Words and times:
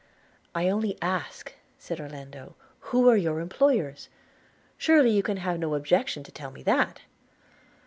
'I 0.55 0.67
only 0.69 0.97
ask,' 0.99 1.53
said 1.77 2.01
Orlando, 2.01 2.55
'who 2.79 3.07
are 3.07 3.15
your 3.15 3.39
employers? 3.39 4.09
surely 4.75 5.11
you 5.11 5.21
can 5.21 5.37
have 5.37 5.59
no 5.59 5.75
objection 5.75 6.23
to 6.23 6.31
tell 6.31 6.49
me 6.49 6.63
that.' 6.63 7.01